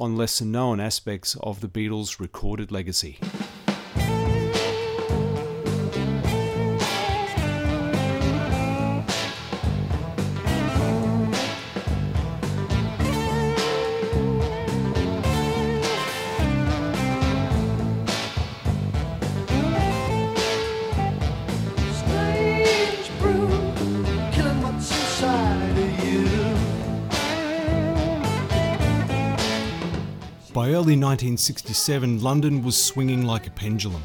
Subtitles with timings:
[0.00, 3.18] on lesser known aspects of the Beatles' recorded legacy.
[30.90, 34.02] Early 1967, London was swinging like a pendulum.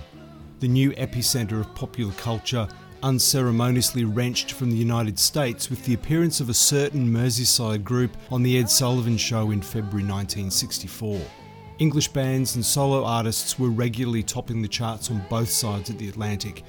[0.60, 2.68] The new epicentre of popular culture
[3.02, 8.44] unceremoniously wrenched from the United States with the appearance of a certain Merseyside group on
[8.44, 11.20] The Ed Sullivan Show in February 1964.
[11.80, 16.08] English bands and solo artists were regularly topping the charts on both sides of the
[16.10, 16.64] Atlantic.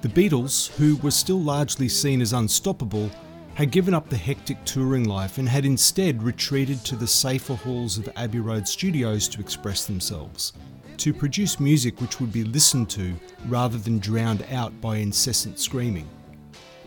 [0.00, 3.10] The Beatles, who were still largely seen as unstoppable,
[3.58, 7.98] had given up the hectic touring life and had instead retreated to the safer halls
[7.98, 10.52] of Abbey Road studios to express themselves,
[10.96, 13.12] to produce music which would be listened to
[13.48, 16.08] rather than drowned out by incessant screaming.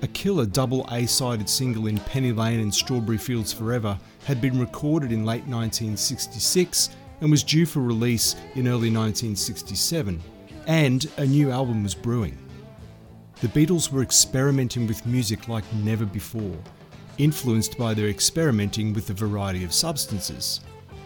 [0.01, 4.57] A killer double A sided single in Penny Lane and Strawberry Fields Forever had been
[4.57, 10.21] recorded in late 1966 and was due for release in early 1967,
[10.67, 12.37] and a new album was brewing.
[13.41, 16.55] The Beatles were experimenting with music like never before,
[17.17, 20.59] influenced by their experimenting with a variety of substances.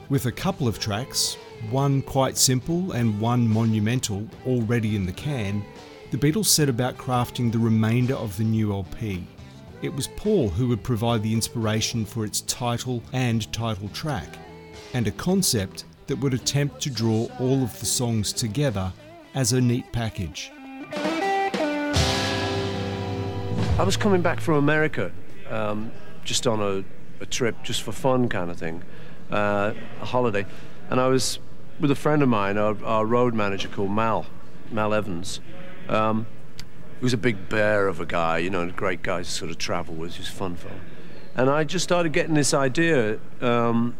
[0.09, 1.37] With a couple of tracks,
[1.71, 5.63] one quite simple and one monumental, already in the can,
[6.11, 9.25] the Beatles set about crafting the remainder of the new LP.
[9.81, 14.37] It was Paul who would provide the inspiration for its title and title track,
[14.93, 18.91] and a concept that would attempt to draw all of the songs together
[19.35, 20.51] as a neat package.
[23.77, 25.11] I was coming back from America,
[25.49, 25.91] um,
[26.23, 26.85] just on a,
[27.21, 28.83] a trip, just for fun kind of thing,
[29.29, 30.45] uh, a holiday,
[30.89, 31.39] and I was
[31.81, 34.27] with a friend of mine, our, our road manager called Mal,
[34.71, 35.41] Mal Evans.
[35.89, 36.25] Um,
[36.99, 39.51] he was a big bear of a guy, you know, a great guy to sort
[39.51, 40.79] of travel with, just fun fellow.
[41.35, 43.97] And I just started getting this idea um,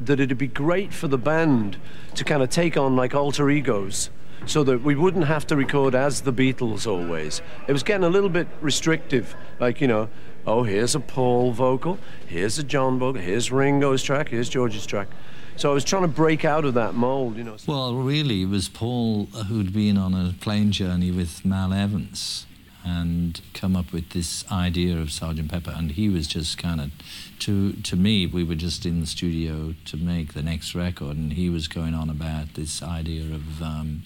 [0.00, 1.76] that it'd be great for the band
[2.14, 4.08] to kind of take on like alter egos
[4.46, 7.42] so that we wouldn't have to record as the Beatles always.
[7.66, 10.08] It was getting a little bit restrictive, like, you know,
[10.46, 15.08] oh, here's a Paul vocal, here's a John vocal, here's Ringo's track, here's George's track.
[15.56, 17.56] So I was trying to break out of that mold, you know.
[17.66, 22.46] Well, really, it was Paul who'd been on a plane journey with Mal Evans
[22.84, 26.92] and come up with this idea of Sergeant Pepper, and he was just kind of,
[27.40, 31.32] to to me, we were just in the studio to make the next record, and
[31.32, 34.04] he was going on about this idea of, um,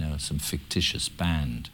[0.00, 1.70] you know, some fictitious band.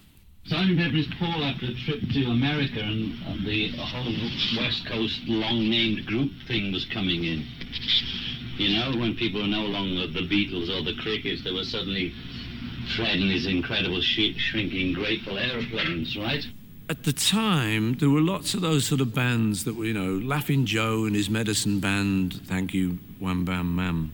[0.47, 4.15] Sergeant Pepper is Paul after a trip to America and, and the whole
[4.63, 7.45] West Coast long-named group thing was coming in.
[8.57, 12.13] You know, when people were no longer the Beatles or the Crickets, they were suddenly
[12.95, 16.45] treading these incredible sh- shrinking grateful aeroplanes, right?
[16.89, 20.25] At the time, there were lots of those sort of bands that were, you know,
[20.25, 24.13] Laughing Joe and his medicine band, Thank You, Wham Bam Mam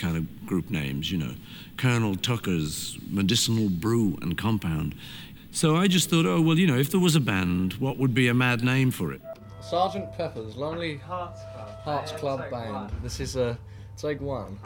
[0.00, 1.34] kind of group names, you know.
[1.80, 4.94] Colonel Tucker's Medicinal Brew and Compound.
[5.50, 8.12] So I just thought, oh, well, you know, if there was a band, what would
[8.12, 9.22] be a mad name for it?
[9.62, 12.90] Sergeant Pepper's Lonely Hearts Club, Hearts Club Band.
[13.02, 13.58] This is a
[13.96, 14.58] take one.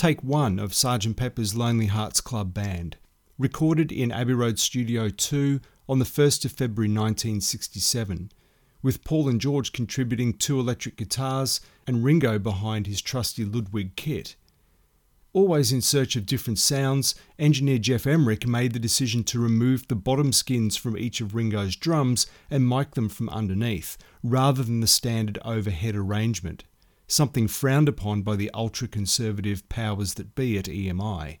[0.00, 1.14] Take one of Sgt.
[1.14, 2.96] Pepper's Lonely Hearts Club Band,
[3.36, 5.60] recorded in Abbey Road Studio 2
[5.90, 8.32] on the 1st of February 1967,
[8.80, 14.36] with Paul and George contributing two electric guitars and Ringo behind his trusty Ludwig kit.
[15.34, 19.96] Always in search of different sounds, engineer Geoff Emerick made the decision to remove the
[19.96, 24.86] bottom skins from each of Ringo's drums and mic them from underneath, rather than the
[24.86, 26.64] standard overhead arrangement,
[27.10, 31.38] something frowned upon by the ultra conservative powers that be at EMI.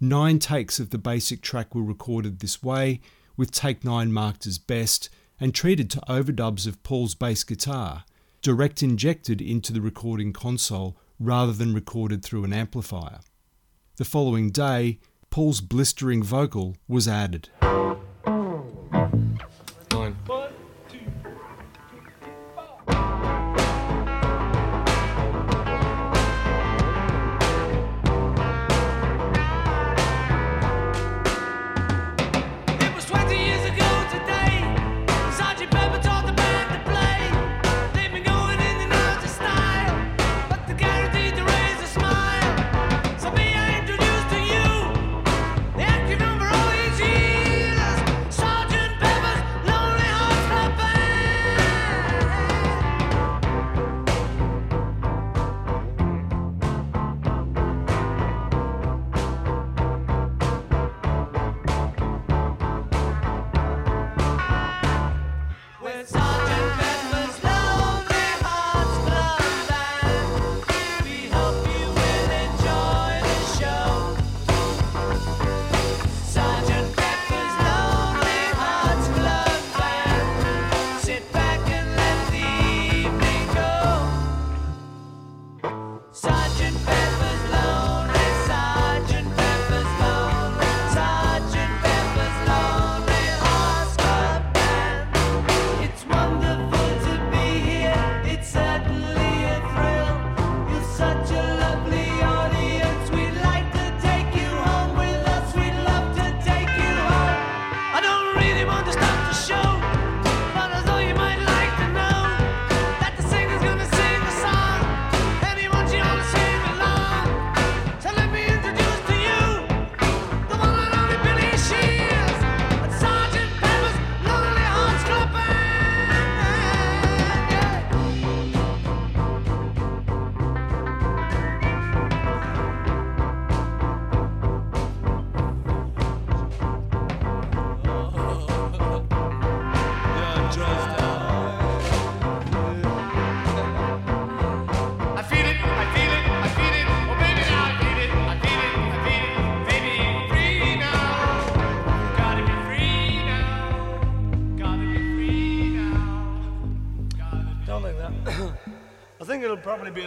[0.00, 3.00] Nine takes of the basic track were recorded this way,
[3.36, 8.04] with take nine marked as best and treated to overdubs of Paul's bass guitar,
[8.42, 13.20] direct injected into the recording console rather than recorded through an amplifier.
[13.96, 14.98] The following day,
[15.30, 17.50] Paul's blistering vocal was added.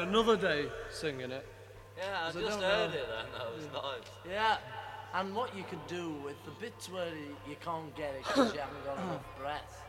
[0.04, 1.46] Another day singing it.
[1.98, 2.98] Yeah, I I just don't heard know.
[2.98, 3.26] it then.
[3.38, 4.12] That was nice.
[4.30, 4.58] Yeah,
[5.14, 8.54] and what you could do with the bits where you, you can't get it because
[8.54, 9.84] you haven't got enough breath,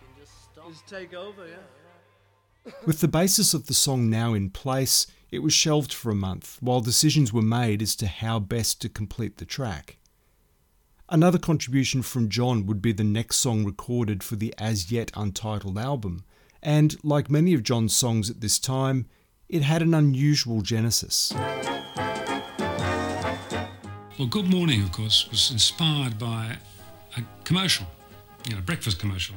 [0.00, 0.68] you can just stop.
[0.68, 2.72] Just take over, yeah.
[2.84, 6.58] With the basis of the song now in place, it was shelved for a month
[6.60, 9.96] while decisions were made as to how best to complete the track.
[11.08, 15.78] Another contribution from John would be the next song recorded for the as yet untitled
[15.78, 16.24] album,
[16.62, 19.06] and like many of John's songs at this time,
[19.48, 21.32] it had an unusual genesis.
[24.18, 26.56] Well, Good Morning, of course, was inspired by
[27.16, 27.86] a commercial,
[28.46, 29.36] you know, a breakfast commercial.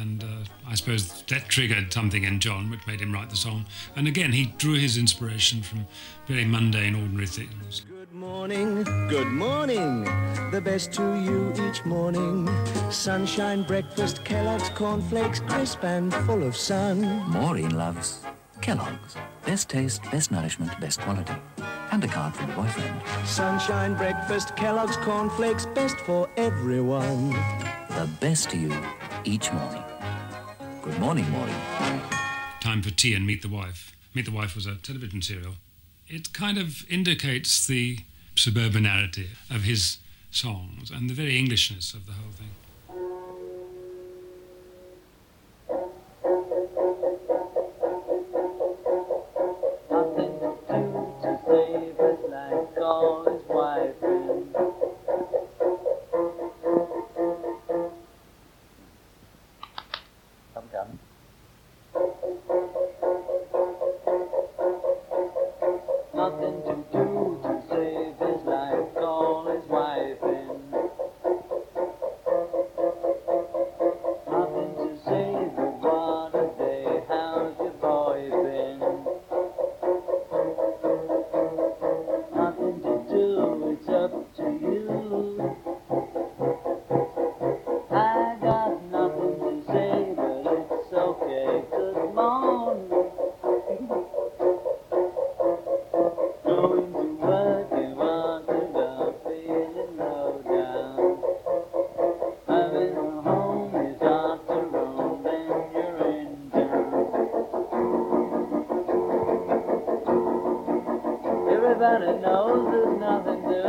[0.00, 0.26] And uh,
[0.66, 3.66] I suppose that triggered something in John, which made him write the song.
[3.94, 5.86] And again, he drew his inspiration from
[6.26, 7.80] very mundane, ordinary things.
[7.80, 10.04] Good morning, good morning.
[10.50, 12.48] The best to you each morning.
[12.90, 17.02] Sunshine breakfast, Kellogg's cornflakes, crisp and full of sun.
[17.28, 18.24] Maureen loves
[18.60, 19.16] Kellogg's.
[19.44, 21.34] Best taste, best nourishment, best quality.
[21.90, 23.00] And a card from a boyfriend.
[23.26, 27.30] Sunshine breakfast, Kellogg's cornflakes, best for everyone.
[27.90, 28.74] The best to you
[29.24, 29.82] each morning.
[30.82, 31.54] Good morning, Maureen.
[32.60, 33.94] Time for Tea and Meet the Wife.
[34.14, 35.54] Meet the Wife was a television serial.
[36.08, 37.98] It kind of indicates the
[38.34, 39.98] suburbanarity of his
[40.30, 42.50] songs and the very Englishness of the whole thing.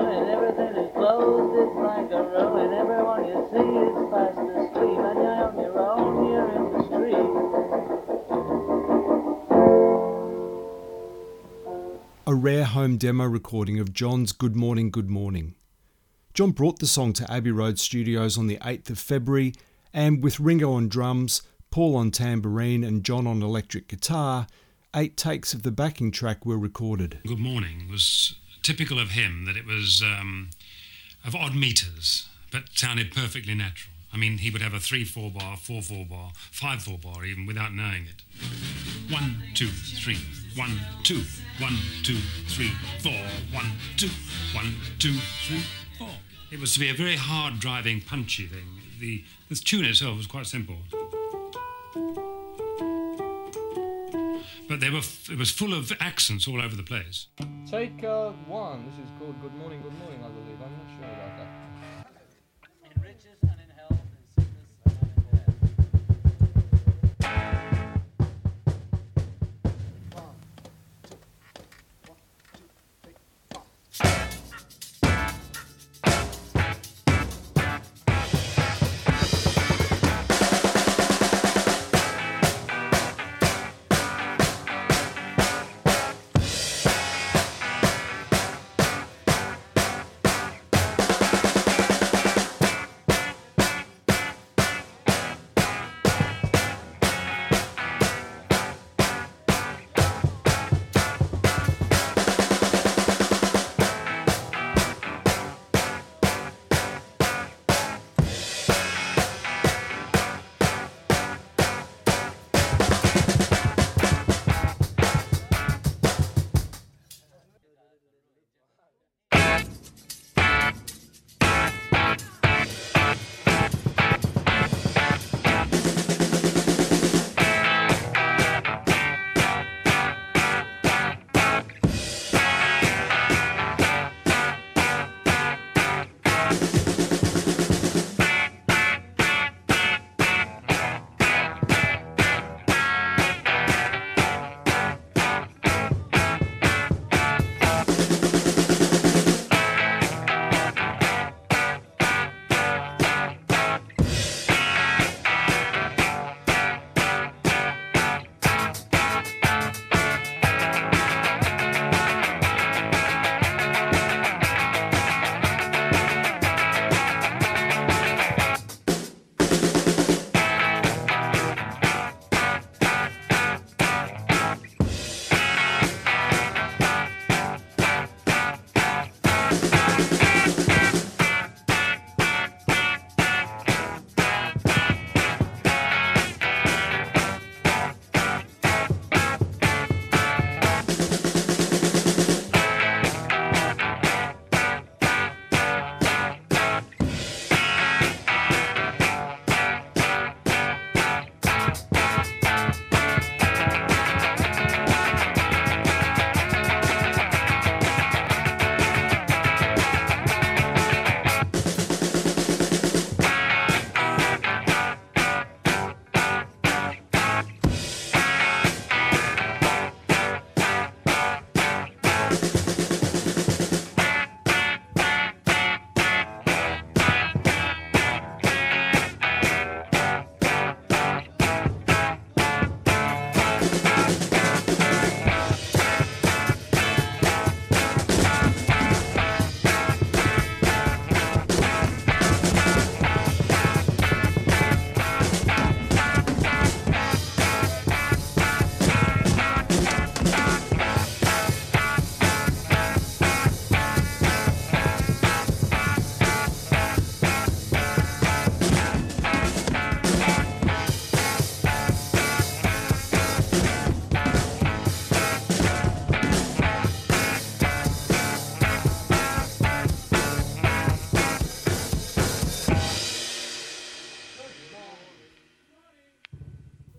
[0.09, 1.55] And everything is closed.
[1.59, 2.73] It's like a ruin.
[2.73, 7.31] Everyone you see is fast asleep, and you're on your own here in the street.
[12.27, 15.55] A rare home demo recording of John's Good Morning, Good Morning.
[16.33, 19.53] John brought the song to Abbey Road Studios on the 8th of February,
[19.93, 24.47] and with Ringo on drums, Paul on tambourine, and John on electric guitar,
[24.95, 27.19] eight takes of the backing track were recorded.
[27.25, 28.35] Good Morning was
[28.65, 30.49] typical of him that it was um,
[31.23, 33.93] of odd meters, but sounded perfectly natural.
[34.11, 37.25] I mean, he would have a 3 4 bar, 4 4 bar, 5 4 bar,
[37.25, 38.23] even without knowing it.
[39.13, 40.17] One, two, three,
[40.55, 41.21] one, two,
[41.59, 42.17] one, two,
[42.47, 42.71] three,
[43.03, 43.11] four,
[43.53, 44.09] one, two,
[44.55, 45.13] one, two,
[45.45, 45.63] three,
[45.99, 46.09] four.
[46.51, 48.81] It was to be a very hard driving, punchy thing.
[48.99, 50.77] The, the tune itself was quite simple.
[54.67, 57.27] But they were, it was full of accents all over the place.
[57.69, 58.85] Take uh, one.
[58.85, 60.57] This is called Good Morning, Good Morning, I believe.
[60.57, 61.34] I'm not sure about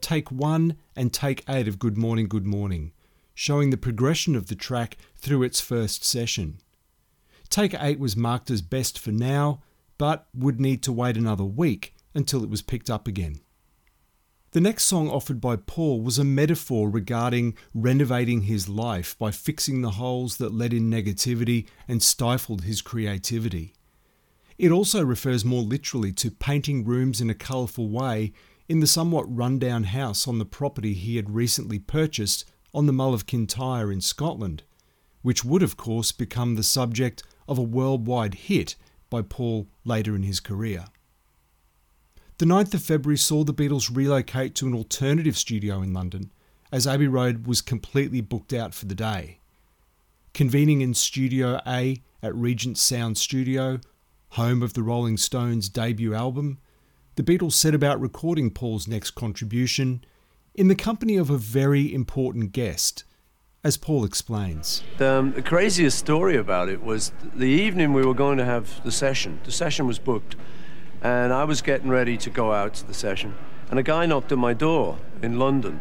[0.06, 2.92] take one and take eight of Good Morning, Good Morning,
[3.34, 6.58] showing the progression of the track through its first session.
[7.48, 9.62] Take eight was marked as best for now,
[9.98, 13.40] but would need to wait another week until it was picked up again.
[14.52, 19.82] The next song offered by Paul was a metaphor regarding renovating his life by fixing
[19.82, 23.74] the holes that let in negativity and stifled his creativity.
[24.56, 28.32] It also refers more literally to painting rooms in a colourful way
[28.68, 33.14] in the somewhat rundown house on the property he had recently purchased on the Mull
[33.14, 34.62] of Kintyre in Scotland,
[35.22, 38.74] which would, of course, become the subject of a worldwide hit
[39.08, 40.86] by Paul later in his career.
[42.38, 46.32] The 9th of February saw the Beatles relocate to an alternative studio in London,
[46.70, 49.38] as Abbey Road was completely booked out for the day.
[50.34, 53.80] Convening in Studio A at Regent Sound Studio,
[54.30, 56.58] home of the Rolling Stones' debut album,
[57.16, 60.04] the Beatles set about recording Paul's next contribution
[60.54, 63.04] in the company of a very important guest,
[63.64, 64.82] as Paul explains.
[65.00, 68.92] Um, the craziest story about it was the evening we were going to have the
[68.92, 69.40] session.
[69.44, 70.36] The session was booked,
[71.00, 73.34] and I was getting ready to go out to the session,
[73.70, 75.80] and a guy knocked on my door in London.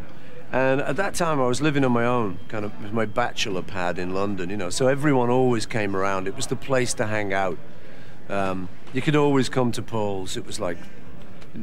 [0.52, 3.60] And at that time, I was living on my own, kind of with my bachelor
[3.60, 4.70] pad in London, you know.
[4.70, 6.28] So everyone always came around.
[6.28, 7.58] It was the place to hang out.
[8.30, 10.36] Um, you could always come to Paul's.
[10.36, 10.78] It was like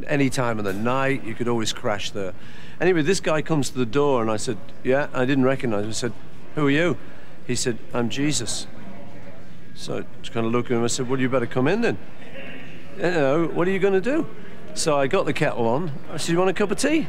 [0.08, 2.34] any time of the night, you could always crash there.
[2.82, 5.90] Anyway, this guy comes to the door, and I said, "Yeah." I didn't recognize him.
[5.90, 6.14] I said,
[6.56, 6.98] "Who are you?"
[7.48, 8.68] He said, "I'm Jesus."
[9.76, 10.84] So I just kind of looked at him.
[10.84, 11.98] I said, "Well, you better come in then."
[12.98, 14.28] You know, what are you going to do?
[14.76, 15.92] So I got the kettle on.
[16.12, 17.08] I said, "You want a cup of tea?"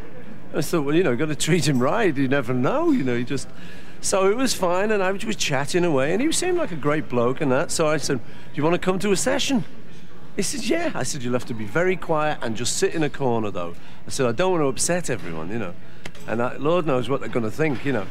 [0.55, 2.17] I thought, well, you know, got to treat him right.
[2.17, 3.15] You never know, you know.
[3.15, 3.49] You just
[4.01, 7.09] so it was fine, and I was chatting away, and he seemed like a great
[7.09, 7.71] bloke and that.
[7.71, 9.65] So I said, "Do you want to come to a session?"
[10.37, 10.93] He said, Yeah.
[10.95, 13.75] I said, You'll have to be very quiet and just sit in a corner, though.
[14.07, 15.75] I said, I don't want to upset everyone, you know.
[16.27, 18.07] And I, Lord knows what they're going to think, you know.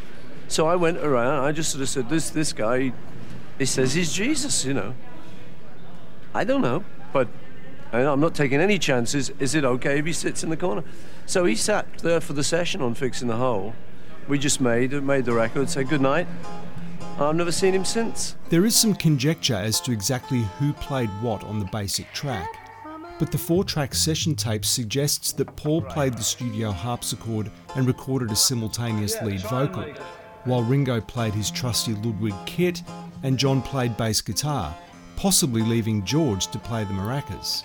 [0.48, 2.94] So I went around, I just sort of said, This, this guy, he,
[3.60, 4.94] he says he's Jesus, you know.
[6.34, 7.28] I don't know, but
[7.92, 9.30] I'm not taking any chances.
[9.40, 10.84] Is it okay if he sits in the corner?
[11.28, 13.76] So he sat there for the session on Fixing the Hole.
[14.28, 16.28] We just made made the record, said good night.
[17.20, 18.36] I've never seen him since.
[18.50, 22.50] There is some conjecture as to exactly who played what on the basic track,
[23.20, 28.32] but the four track session tape suggests that Paul played the studio harpsichord and recorded
[28.32, 29.86] a simultaneous lead vocal,
[30.46, 32.82] while Ringo played his trusty Ludwig kit
[33.22, 34.76] and John played bass guitar,
[35.16, 37.64] possibly leaving George to play the maracas.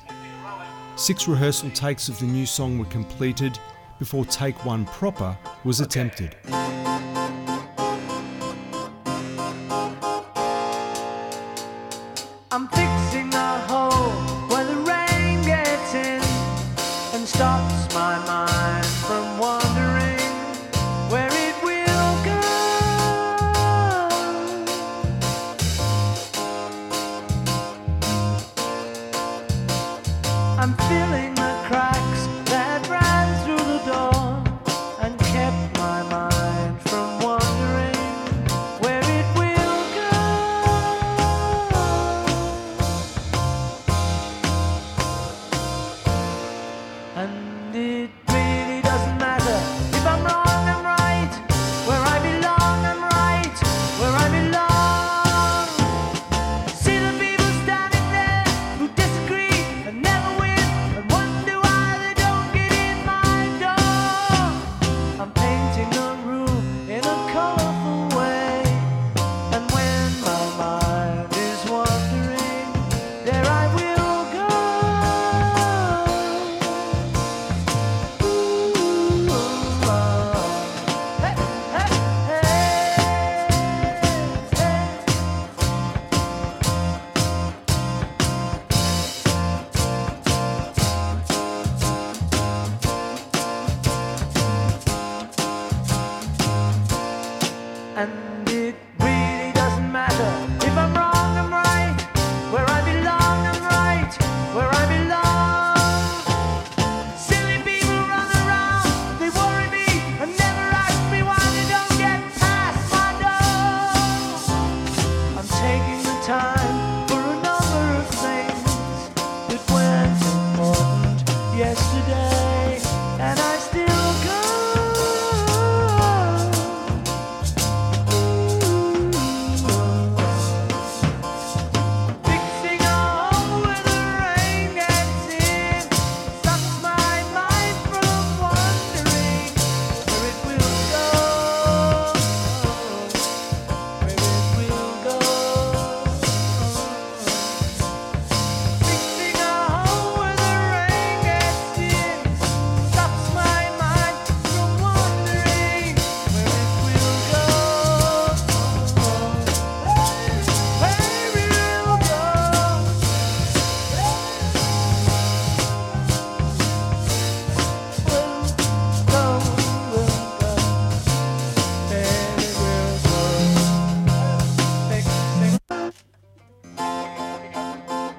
[0.97, 3.59] Six rehearsal takes of the new song were completed
[3.99, 6.37] before take one proper was attempted.
[12.51, 14.11] I'm fixing a hole
[14.49, 16.23] where the rain gets in
[17.15, 18.58] and stops my mind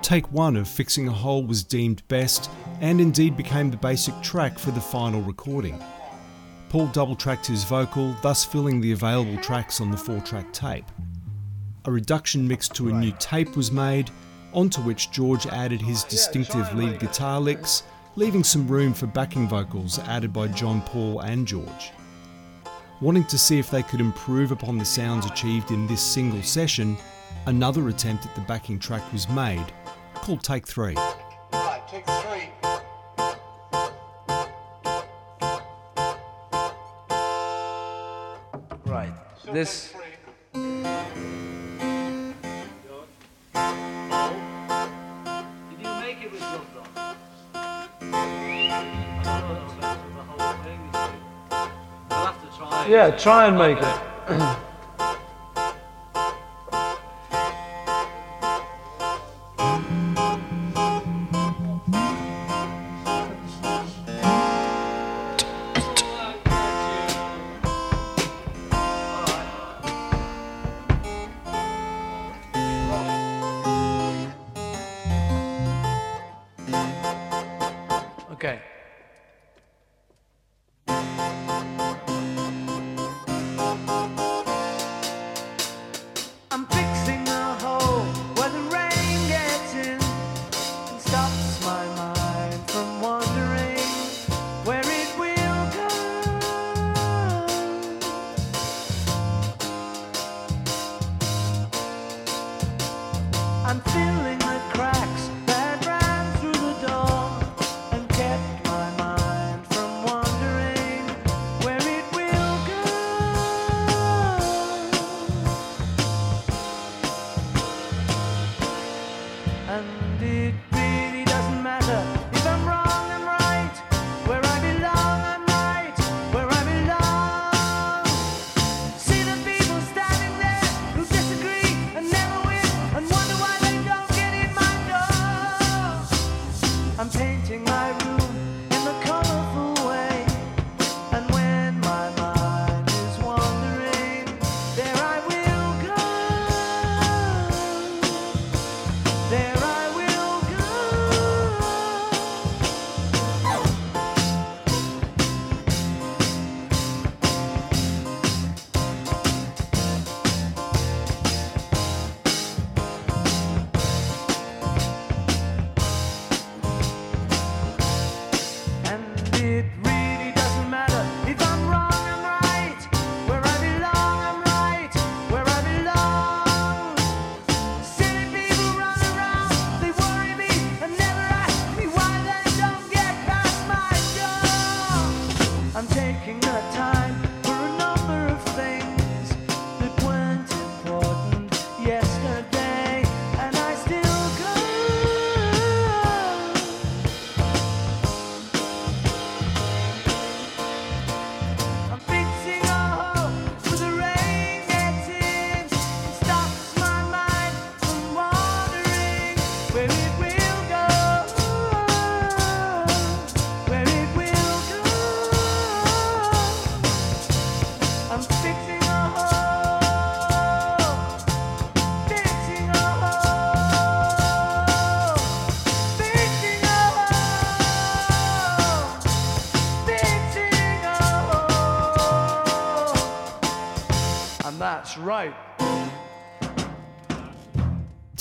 [0.09, 2.49] Take one of Fixing a Hole was deemed best
[2.81, 5.79] and indeed became the basic track for the final recording.
[6.69, 10.87] Paul double tracked his vocal, thus filling the available tracks on the four track tape.
[11.85, 14.09] A reduction mix to a new tape was made,
[14.51, 17.83] onto which George added his distinctive lead guitar licks,
[18.15, 21.91] leaving some room for backing vocals added by John Paul and George.
[22.99, 26.97] Wanting to see if they could improve upon the sounds achieved in this single session,
[27.45, 29.67] another attempt at the backing track was made,
[30.21, 30.95] called Take Three.
[30.95, 32.49] Right, take three.
[38.85, 39.13] Right.
[39.51, 39.93] This.
[40.53, 40.61] Did
[45.79, 46.87] you make it with gloves on?
[48.01, 48.15] I
[49.23, 50.99] don't know if that's the whole thing, you see.
[52.09, 52.89] We'll have to try it.
[52.89, 54.57] Yeah, try and make it.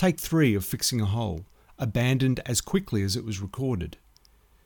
[0.09, 1.45] Take three of Fixing a Hole,
[1.79, 3.99] abandoned as quickly as it was recorded.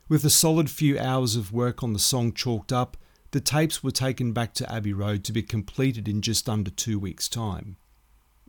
[0.08, 2.96] With a solid few hours of work on the song chalked up,
[3.32, 6.96] the tapes were taken back to Abbey Road to be completed in just under two
[6.96, 7.76] weeks' time.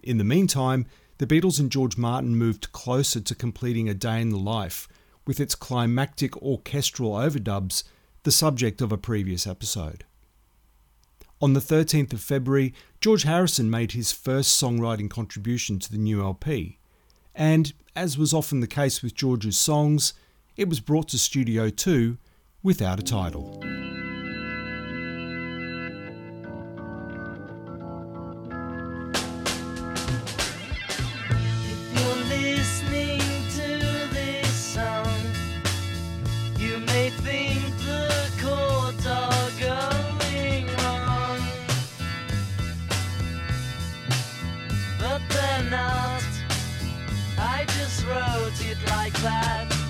[0.03, 0.85] In the meantime,
[1.17, 4.87] the Beatles and George Martin moved closer to completing A Day in the Life,
[5.25, 7.85] with its climactic orchestral overdubs,
[8.21, 10.05] the subject of a previous episode.
[11.41, 16.21] On the 13th of February, George Harrison made his first songwriting contribution to the new
[16.21, 16.77] LP,
[17.35, 20.13] and, as was often the case with George's songs,
[20.55, 22.17] it was brought to Studio 2
[22.61, 23.59] without a title.
[36.59, 36.79] You're
[47.83, 49.82] just wrote it like that.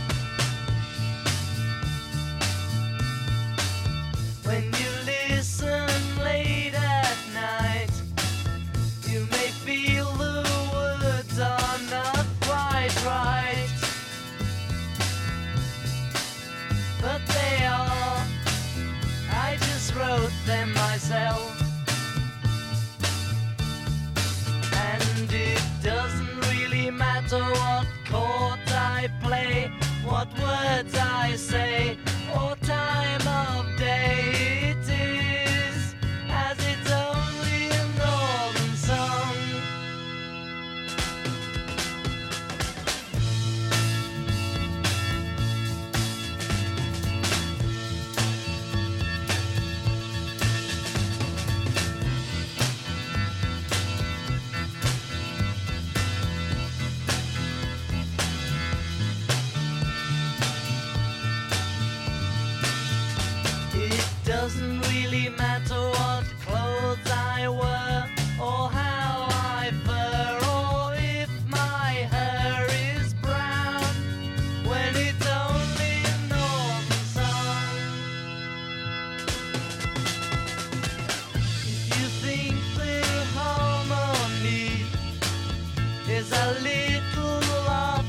[86.17, 88.05] Is a little off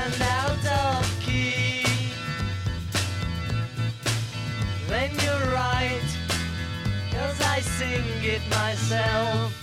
[0.00, 1.84] and out of key.
[4.88, 5.56] Then you're
[7.40, 9.59] I sing it myself.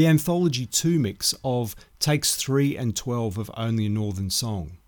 [0.00, 4.78] The Anthology 2 mix of takes 3 and 12 of Only a Northern Song.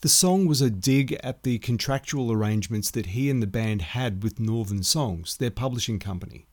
[0.00, 4.22] The song was a dig at the contractual arrangements that he and the band had
[4.22, 6.46] with Northern Songs, their publishing company.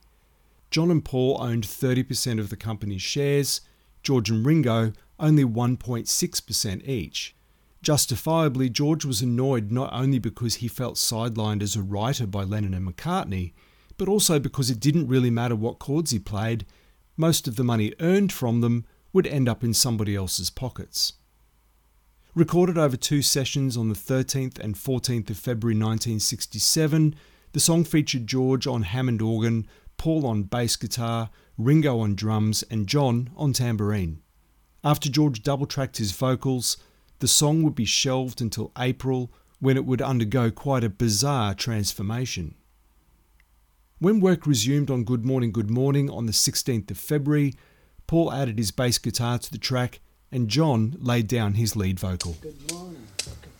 [0.69, 3.61] John and Paul owned 30% of the company's shares,
[4.01, 7.37] George and Ringo only 1.6% each.
[7.81, 12.73] Justifiably, George was annoyed not only because he felt sidelined as a writer by Lennon
[12.73, 13.53] and McCartney,
[13.97, 16.65] but also because it didn't really matter what chords he played,
[17.15, 21.13] most of the money earned from them would end up in somebody else's pockets.
[22.35, 27.13] Recorded over two sessions on the 13th and 14th of February 1967,
[27.51, 32.87] the song featured George on Hammond organ, Paul on bass guitar, Ringo on drums, and
[32.87, 34.23] John on tambourine.
[34.83, 36.77] After George double tracked his vocals,
[37.19, 42.55] the song would be shelved until April when it would undergo quite a bizarre transformation.
[44.03, 47.53] When work resumed on Good Morning, Good Morning on the 16th of February,
[48.05, 52.35] Paul added his bass guitar to the track and John laid down his lead vocal.
[52.43, 53.52] Nothing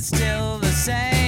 [0.00, 1.19] it's still the same.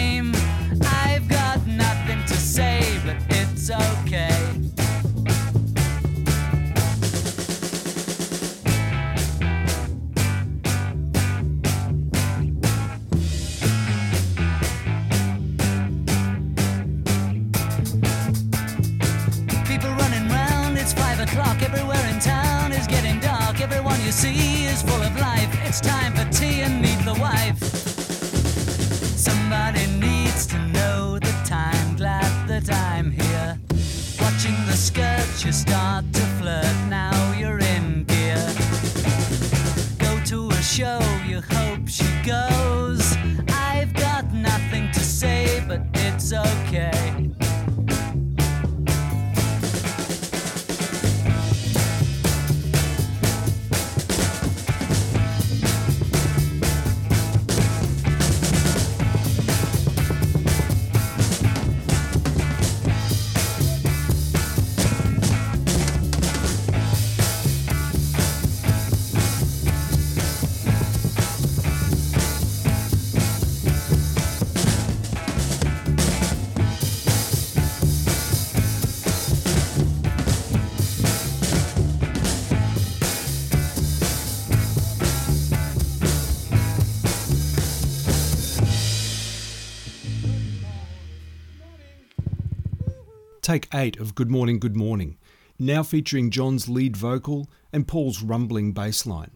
[93.42, 95.18] Take 8 of Good Morning, Good Morning,
[95.58, 99.32] now featuring John's lead vocal and Paul's rumbling bass line.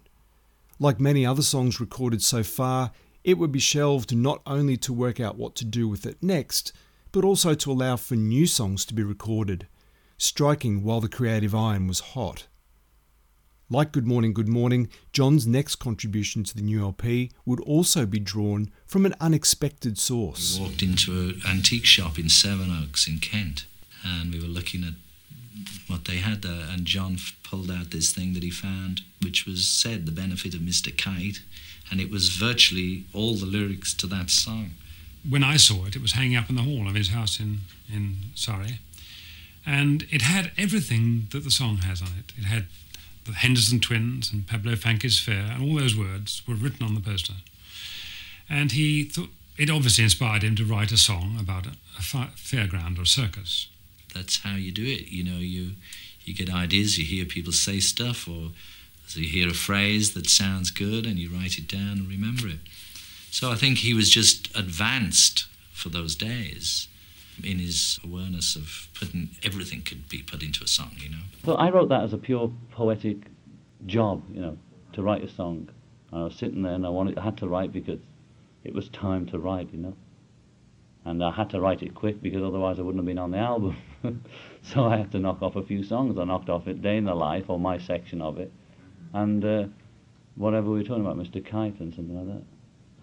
[0.79, 2.92] Like many other songs recorded so far,
[3.25, 6.73] it would be shelved not only to work out what to do with it next,
[7.11, 9.66] but also to allow for new songs to be recorded,
[10.19, 12.47] striking while the creative iron was hot.
[13.69, 18.21] Like Good Morning, Good Morning, John's next contribution to the new LP would also be
[18.21, 20.59] drawn from an unexpected source.
[20.61, 23.66] We walked into an antique shop in Sevenoaks in Kent,
[24.07, 24.95] and we were looking at
[25.88, 29.66] what they had there, and John pulled out this thing that he found, which was
[29.66, 30.97] said the benefit of Mr.
[30.97, 31.40] Kite,
[31.91, 34.70] and it was virtually all the lyrics to that song.
[35.28, 37.59] When I saw it, it was hanging up in the hall of his house in,
[37.93, 38.78] in Surrey.
[39.64, 42.33] And it had everything that the song has on it.
[42.37, 42.66] It had
[43.24, 47.01] the Henderson twins and Pablo Fanque's Fair, and all those words were written on the
[47.01, 47.35] poster.
[48.49, 53.01] And he thought it obviously inspired him to write a song about a, a fairground
[53.01, 53.68] or circus.
[54.17, 55.09] That's how you do it.
[55.09, 55.73] You know, you
[56.25, 58.51] you get ideas, you hear people say stuff, or
[59.07, 62.49] so you hear a phrase that sounds good, and you write it down and remember
[62.49, 62.61] it.
[63.31, 66.89] So I think he was just advanced for those days
[67.45, 70.93] in his awareness of putting everything could be put into a song.
[70.97, 71.25] You know.
[71.45, 73.19] Well, I wrote that as a pure poetic
[73.85, 74.57] job, you know,
[74.95, 75.69] to write a song.
[76.12, 78.01] I was sitting there and I wanted, I had to write because
[78.64, 79.97] it was time to write, you know.
[81.07, 83.38] And I had to write it quick because otherwise I wouldn't have been on the
[83.38, 83.76] album.
[84.62, 86.18] so I had to knock off a few songs.
[86.18, 88.52] I knocked off it Day in the Life or my section of it,
[89.12, 89.64] and uh,
[90.34, 91.44] whatever we were talking about, Mr.
[91.48, 92.42] Kite and something like that.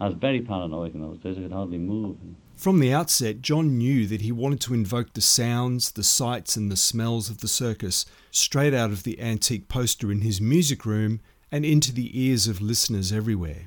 [0.00, 1.38] I was very paranoid in those days.
[1.38, 2.18] I could hardly move.
[2.54, 6.70] From the outset, John knew that he wanted to invoke the sounds, the sights, and
[6.70, 11.20] the smells of the circus straight out of the antique poster in his music room
[11.50, 13.66] and into the ears of listeners everywhere.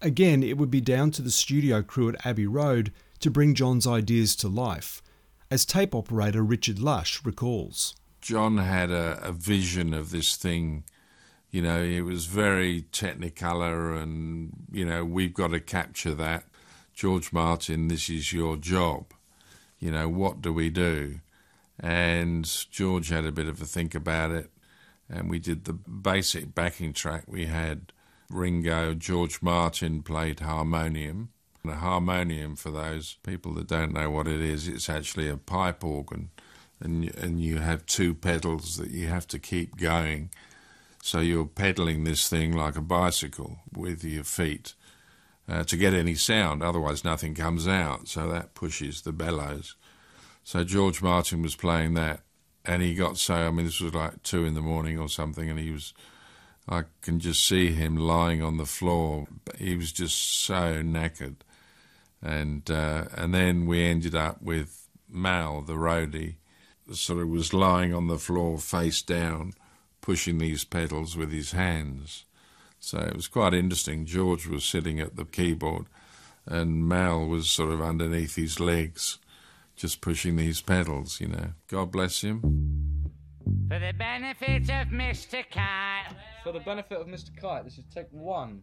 [0.00, 3.86] Again, it would be down to the studio crew at Abbey Road to bring John's
[3.86, 5.02] ideas to life,
[5.50, 7.94] as tape operator Richard Lush recalls.
[8.20, 10.84] John had a, a vision of this thing.
[11.50, 16.44] You know, it was very technicolor, and, you know, we've got to capture that.
[16.92, 19.14] George Martin, this is your job.
[19.78, 21.20] You know, what do we do?
[21.80, 24.50] And George had a bit of a think about it,
[25.08, 27.24] and we did the basic backing track.
[27.28, 27.92] We had
[28.28, 31.30] Ringo, George Martin played harmonium.
[31.62, 35.36] And a harmonium, for those people that don't know what it is, it's actually a
[35.36, 36.30] pipe organ,
[36.80, 40.30] and and you have two pedals that you have to keep going.
[41.02, 44.74] So you're pedaling this thing like a bicycle with your feet
[45.48, 46.62] uh, to get any sound.
[46.62, 48.08] Otherwise, nothing comes out.
[48.08, 49.76] So that pushes the bellows.
[50.44, 52.20] So George Martin was playing that,
[52.64, 53.34] and he got so.
[53.34, 55.92] I mean, this was like two in the morning or something, and he was.
[56.70, 59.26] I can just see him lying on the floor.
[59.58, 61.36] He was just so knackered,
[62.22, 66.36] and uh, and then we ended up with Mal, the roadie,
[66.92, 69.52] sort of was lying on the floor face down,
[70.00, 72.24] pushing these pedals with his hands.
[72.80, 74.06] So it was quite interesting.
[74.06, 75.86] George was sitting at the keyboard,
[76.46, 79.18] and Mal was sort of underneath his legs,
[79.76, 81.20] just pushing these pedals.
[81.20, 82.40] You know, God bless him.
[83.68, 85.44] For the benefit of Mr.
[85.50, 86.14] Kite.
[86.44, 87.34] For the benefit of Mr.
[87.40, 88.62] Kite, this is take one.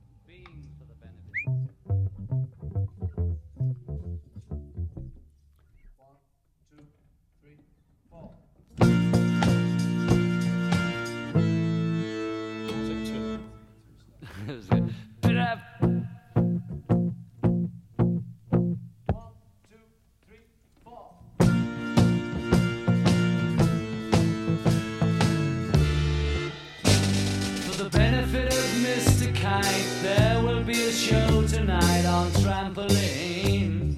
[28.36, 29.34] fit of Mr.
[29.36, 29.88] Kite.
[30.02, 33.94] There will be a show tonight on trampoline.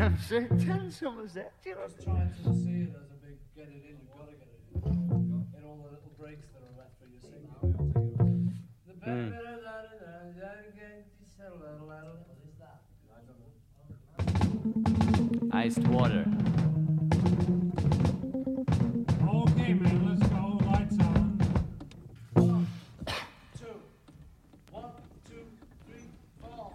[0.00, 1.52] I'm sure tell someone that.
[1.64, 1.86] You know.
[1.86, 4.48] Just trying to see it as a big get it in, you've got to get
[4.50, 4.92] it in.
[5.56, 7.50] In all the little breaks that are left for your singing.
[8.86, 9.51] The better,
[15.52, 16.24] Iced water.
[19.28, 20.60] Okay, man, let's go.
[20.66, 21.38] Lights on.
[23.58, 23.66] Two.
[24.70, 24.84] One,
[25.28, 25.44] two,
[25.84, 26.04] three,
[26.40, 26.70] four.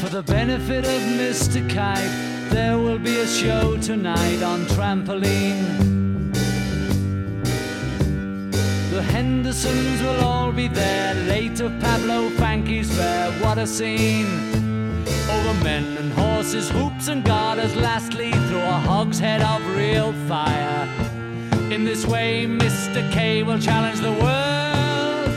[0.00, 1.68] For the benefit of Mr.
[1.68, 6.01] Kite, there will be a show tonight on trampoline.
[9.22, 13.30] Hendersons will all be there, late of Pablo Fanque's fair.
[13.40, 14.26] What a scene!
[15.30, 20.88] Over men and horses, hoops and garters, lastly through a hogshead of real fire.
[21.70, 23.00] In this way, Mr.
[23.12, 25.30] K will challenge the world.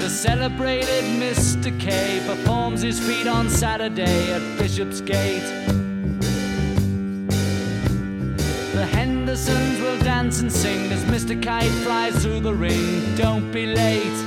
[0.00, 1.78] The celebrated Mr.
[1.78, 5.87] K performs his feat on Saturday at Bishopsgate.
[9.38, 11.40] Hendersons will dance and sing as Mr.
[11.40, 13.14] Kite flies through the ring.
[13.14, 14.18] Don't be late.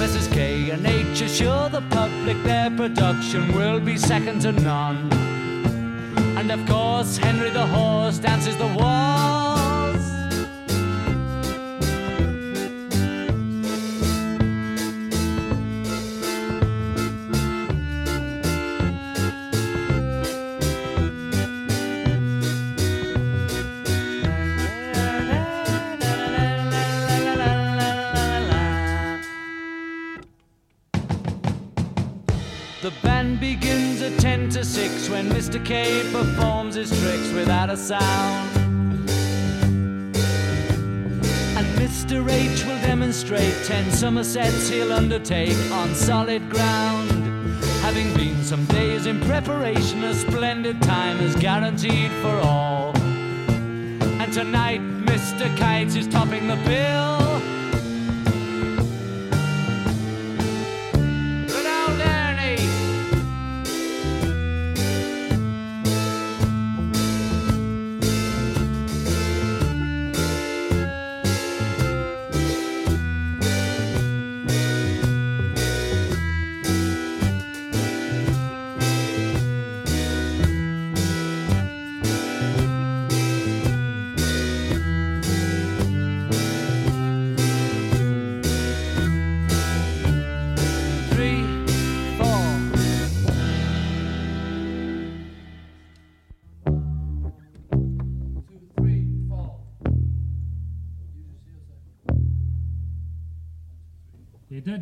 [0.00, 0.32] Mrs.
[0.32, 5.08] K and H assure the public their production will be second to none.
[6.36, 9.53] And of course, Henry the Horse dances the waltz.
[34.64, 35.62] 6 when Mr.
[35.62, 38.56] K performs his tricks without a sound.
[41.56, 42.26] And Mr.
[42.30, 47.10] H will demonstrate 10 Somersets he'll undertake on solid ground.
[47.82, 52.96] Having been some days in preparation, a splendid time is guaranteed for all.
[54.20, 55.54] And tonight, Mr.
[55.58, 57.33] Kites is topping the bill.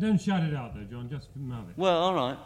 [0.03, 1.09] Don't, don't shout it out though, John.
[1.09, 1.77] Just mouth it.
[1.77, 2.37] Well, all right.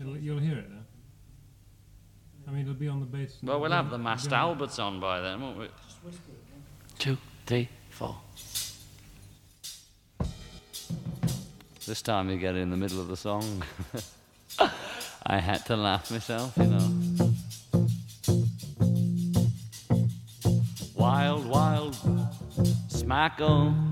[0.00, 2.50] It'll, you'll hear it though.
[2.50, 3.38] I mean, it'll be on the bass.
[3.42, 4.40] Well, we'll have the masked Yeah.
[4.40, 5.68] Alberts on by then, won't we?
[6.98, 7.16] Two,
[7.46, 8.16] three, four.
[11.86, 13.62] This time you get in the middle of the song.
[15.26, 17.32] I had to laugh myself, you know.
[20.94, 21.96] Wild, wild,
[22.88, 23.72] smackle.
[23.72, 23.91] For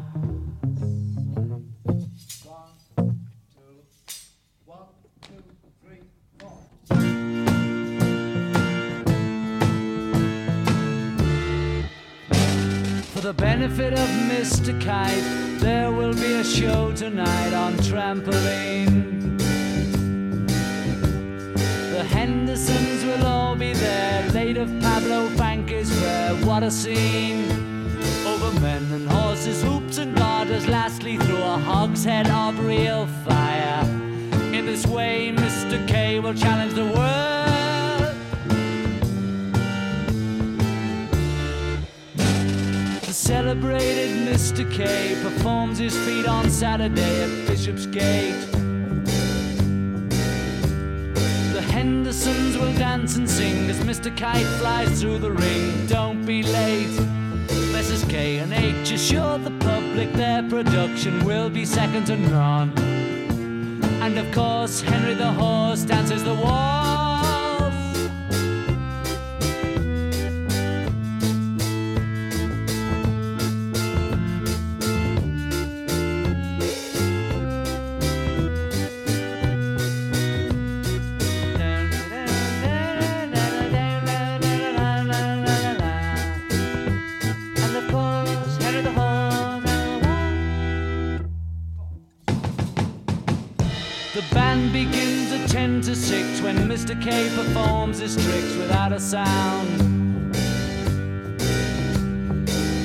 [14.41, 14.73] Mr.
[14.81, 19.39] Kite, there will be a show tonight on trampoline.
[21.93, 26.35] The Hendersons will all be there, late of Pablo Fanque's fair.
[26.37, 27.51] What a scene!
[28.27, 33.85] Over men and horses, hoops and garters, lastly through a hogshead of real fire.
[34.55, 35.87] In this way, Mr.
[35.87, 37.40] K will challenge the world.
[43.31, 44.69] Celebrated Mr.
[44.73, 48.35] K performs his feat on Saturday at Bishopsgate.
[51.55, 54.11] The Hendersons will dance and sing as Mr.
[54.17, 55.87] Kite flies through the ring.
[55.87, 56.97] Don't be late.
[57.77, 58.11] Mrs.
[58.11, 62.73] K and H assure the public their production will be second to none.
[64.03, 66.80] And of course, Henry the Horse dances the waltz.
[96.01, 97.01] Six when Mr.
[97.01, 99.69] K performs his tricks without a sound.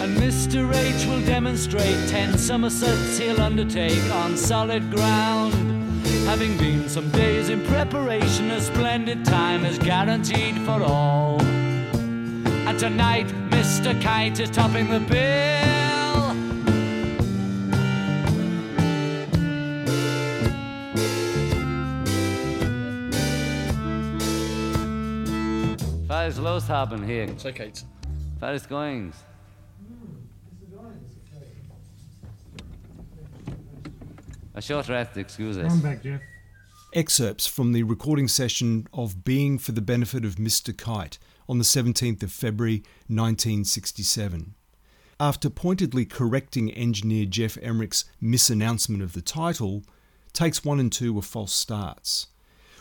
[0.02, 0.74] And Mr.
[0.76, 5.54] H will demonstrate ten somersaults he'll undertake on solid ground.
[6.26, 11.42] Having been some days in preparation, a splendid time is guaranteed for all.
[12.68, 14.00] And tonight, Mr.
[14.02, 15.75] Kite is topping the bill.
[26.26, 27.28] Was los haben hier?
[27.38, 27.84] So, Kate.
[28.42, 29.14] Was goings?
[34.56, 35.72] A short rest, excuse us.
[35.72, 36.22] I'm back, Geoff.
[36.94, 40.76] Excerpts from the recording session of Being for the Benefit of Mr.
[40.76, 44.56] Kite on the 17th of February 1967.
[45.20, 49.84] After pointedly correcting engineer Geoff Emerick's misannouncement of the title,
[50.34, 52.26] takes one and two were false starts.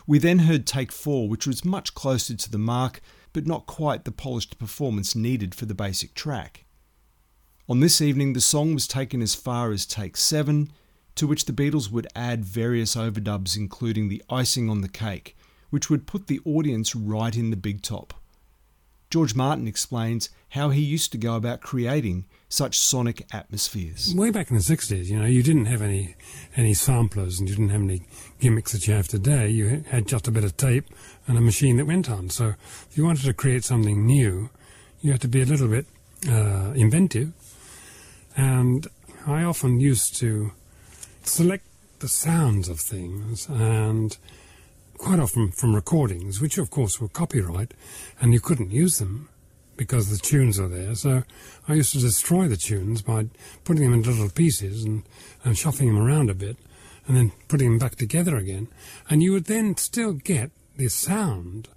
[0.07, 3.01] We then heard take four, which was much closer to the mark,
[3.35, 6.63] but not quite the polished performance needed for the basic track.
[7.67, 10.71] On this evening, the song was taken as far as take seven,
[11.15, 15.35] to which the Beatles would add various overdubs, including the icing on the cake,
[15.69, 18.13] which would put the audience right in the big top.
[19.09, 24.13] George Martin explains how he used to go about creating such sonic atmospheres.
[24.15, 26.15] Way back in the 60s, you know, you didn't have any
[26.55, 28.01] any samplers and you didn't have any
[28.39, 29.49] gimmicks that you have today.
[29.49, 30.85] You had just a bit of tape
[31.27, 32.29] and a machine that went on.
[32.29, 32.53] So
[32.89, 34.49] if you wanted to create something new,
[35.01, 35.85] you had to be a little bit
[36.29, 37.33] uh, inventive.
[38.37, 38.87] And
[39.27, 40.51] I often used to
[41.23, 41.65] select
[41.99, 44.17] the sounds of things and
[44.97, 47.73] quite often from recordings, which of course were copyright,
[48.19, 49.29] and you couldn't use them
[49.77, 50.95] because the tunes are there.
[50.95, 51.23] So
[51.67, 53.27] I used to destroy the tunes by
[53.63, 55.03] putting them into little pieces and,
[55.43, 56.57] and shuffling them around a bit
[57.07, 58.67] and then putting them back together again.
[59.09, 61.67] And you would then still get the sound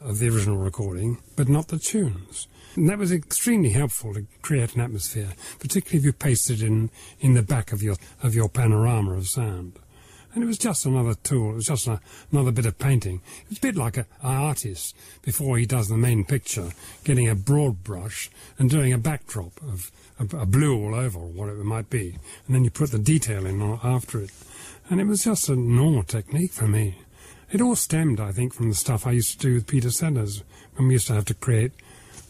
[0.00, 2.48] of the original recording, but not the tunes.
[2.74, 7.34] And that was extremely helpful to create an atmosphere, particularly if you pasted in in
[7.34, 9.78] the back of your of your panorama of sound.
[10.34, 11.52] And it was just another tool.
[11.52, 13.20] It was just a, another bit of painting.
[13.50, 16.70] It's a bit like an artist before he does the main picture,
[17.04, 21.28] getting a broad brush and doing a backdrop of a, a blue all over or
[21.28, 22.16] whatever it might be,
[22.46, 24.30] and then you put the detail in after it.
[24.88, 26.96] And it was just a normal technique for me.
[27.50, 30.42] It all stemmed, I think, from the stuff I used to do with Peter Sellers
[30.76, 31.72] when we used to have to create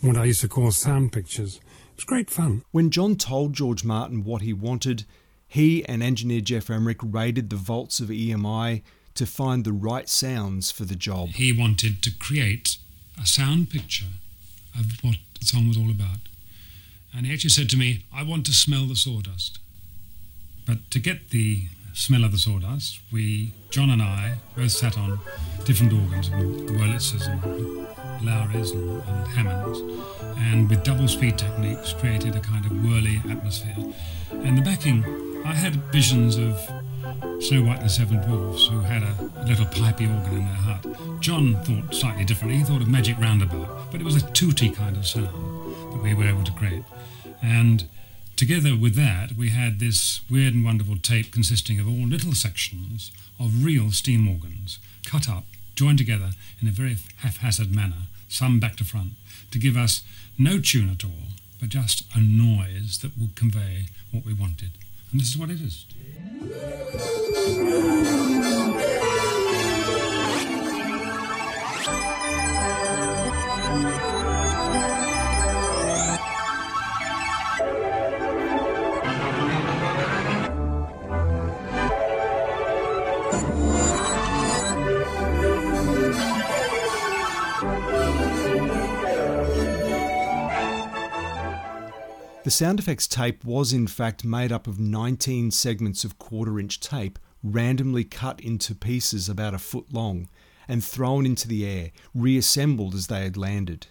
[0.01, 1.57] what I used to call sound pictures.
[1.57, 2.65] It was great fun.
[2.73, 5.05] When John told George Martin what he wanted,
[5.53, 8.81] he and engineer Geoff Emerick raided the vaults of EMI
[9.15, 11.29] to find the right sounds for the job.
[11.29, 12.79] He wanted to create
[13.23, 14.07] a sound picture
[14.75, 16.21] of what the song was all about.
[17.15, 19.59] And he actually said to me, I want to smell the sawdust.
[20.67, 25.21] But to get the smell of the sawdust, we, John and I, both sat on
[25.67, 27.92] different organs, Wurlitzers and
[28.23, 29.81] Lowreys and, and Hammonds,
[30.39, 33.75] and with double speed techniques created a kind of whirly atmosphere.
[34.31, 35.05] And the backing,
[35.45, 36.59] I had visions of
[37.43, 40.55] Snow White and the Seven Dwarfs, who had a, a little pipey organ in their
[40.55, 41.21] hut.
[41.21, 42.59] John thought slightly differently.
[42.59, 45.27] He thought of Magic Roundabout, but it was a tooty kind of sound
[45.93, 46.85] that we were able to create.
[47.43, 47.89] And
[48.37, 53.11] together with that, we had this weird and wonderful tape consisting of all little sections
[53.41, 55.45] of real steam organs, cut up,
[55.75, 59.13] joined together in a very haphazard manner, some back to front,
[59.51, 60.03] to give us
[60.39, 61.29] no tune at all,
[61.61, 64.71] but just a noise that would convey what we wanted.
[65.11, 65.85] And this is what it is.
[92.45, 96.81] The sound effects tape was in fact made up of 19 segments of quarter inch
[96.81, 100.29] tape randomly cut into pieces about a foot long
[100.67, 103.87] and thrown into the air, reassembled as they had landed.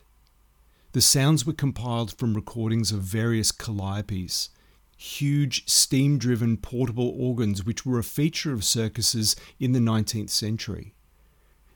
[0.91, 4.49] The sounds were compiled from recordings of various calliopes,
[4.97, 10.93] huge steam driven portable organs which were a feature of circuses in the 19th century.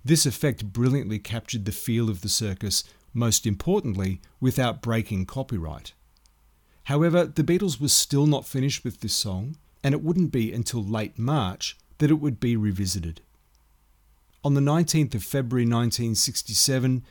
[0.04, 5.94] This effect brilliantly captured the feel of the circus, most importantly, without breaking copyright.
[6.86, 10.84] However, the Beatles were still not finished with this song, and it wouldn't be until
[10.84, 13.22] late March that it would be revisited.
[14.44, 17.04] On the 19th of February 1967,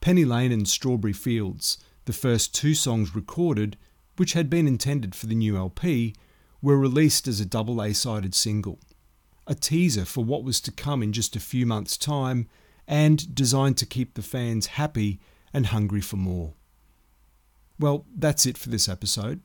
[0.00, 3.78] Penny Lane and Strawberry Fields, the first two songs recorded,
[4.16, 6.14] which had been intended for the new LP,
[6.60, 8.78] were released as a double A sided single.
[9.46, 12.48] a teaser for what was to come in just a few months' time,
[12.86, 15.20] and designed to keep the fans happy
[15.52, 16.54] and hungry for more.
[17.78, 19.40] Well, that's it for this episode.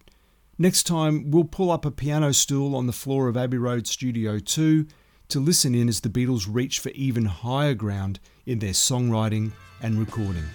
[0.57, 4.39] Next time, we'll pull up a piano stool on the floor of Abbey Road Studio
[4.39, 4.87] 2
[5.29, 9.51] to listen in as the Beatles reach for even higher ground in their songwriting
[9.81, 10.45] and recording.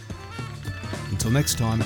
[1.10, 1.82] Until next time,